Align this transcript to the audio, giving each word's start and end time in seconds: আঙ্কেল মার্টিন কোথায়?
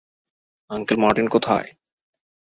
আঙ্কেল 0.71 0.97
মার্টিন 0.97 1.27
কোথায়? 1.29 1.69